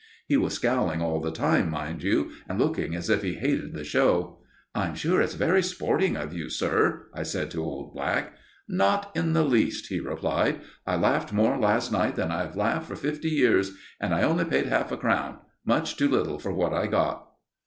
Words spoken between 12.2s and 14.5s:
I have laughed for fifty years. And I only